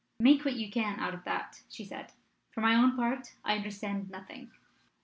[0.19, 2.11] "Make what you can out of that," she said.
[2.49, 4.49] "For my own part, I understand nothing."